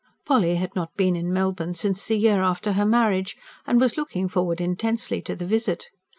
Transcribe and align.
Polly 0.25 0.55
had 0.55 0.75
not 0.75 0.95
been 0.97 1.15
in 1.15 1.31
Melbourne 1.31 1.75
since 1.75 2.07
the 2.07 2.17
year 2.17 2.41
after 2.41 2.71
her 2.73 2.87
marriage, 2.87 3.37
and 3.67 3.79
was 3.79 3.97
looking 3.97 4.27
forward 4.27 4.59
intensely 4.59 5.21
to 5.21 5.35
the 5.35 5.45
visit. 5.45 5.89